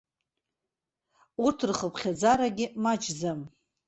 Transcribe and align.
Урҭ 1.45 1.59
рхыԥхьаӡарагьы 1.69 2.65
маҷӡам. 2.83 3.39